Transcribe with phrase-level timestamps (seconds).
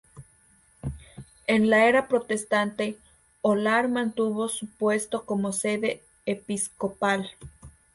[1.45, 2.97] En la era protestante,
[3.43, 7.29] Hólar mantuvo su puesto como sede episcopal.